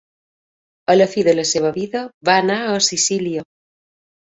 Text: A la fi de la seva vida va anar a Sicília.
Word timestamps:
A 0.93 0.95
la 0.95 1.07
fi 1.11 1.25
de 1.27 1.35
la 1.41 1.45
seva 1.51 1.71
vida 1.77 2.03
va 2.31 2.39
anar 2.47 2.59
a 2.73 2.83
Sicília. 2.91 3.47